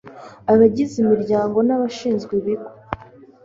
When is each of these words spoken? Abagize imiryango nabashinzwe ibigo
Abagize 0.51 0.93
imiryango 1.03 1.57
nabashinzwe 1.67 2.31
ibigo 2.41 2.69